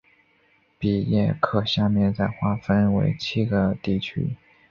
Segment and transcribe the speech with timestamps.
[0.79, 4.35] 比耶克下面再划分为七个地区。